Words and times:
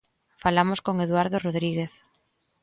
Falamos 0.43 0.79
con 0.85 0.95
Eduardo 1.05 1.37
Rodríguez. 1.45 1.93